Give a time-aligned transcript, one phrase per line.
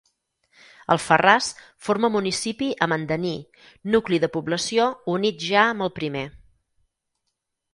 [0.93, 1.49] Alfarràs
[1.87, 3.35] forma municipi amb Andaní,
[3.97, 6.25] nucli de població unit ja amb el primer.